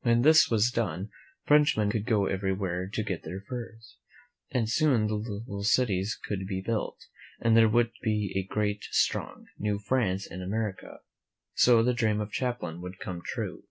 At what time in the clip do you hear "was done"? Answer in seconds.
0.50-1.10